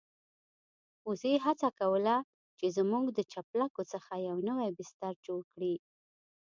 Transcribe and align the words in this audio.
وزې 1.07 1.33
هڅه 1.45 1.69
کوله 1.79 2.15
چې 2.57 2.65
زموږ 2.77 3.05
د 3.17 3.19
چپلکو 3.33 3.81
څخه 3.91 4.13
يو 4.27 4.37
نوی 4.47 4.69
بستر 4.77 5.13
جوړ 5.27 5.41
کړي. 5.53 5.73